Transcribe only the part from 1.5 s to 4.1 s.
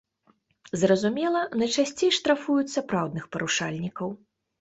найчасцей штрафуюць сапраўдных парушальнікаў.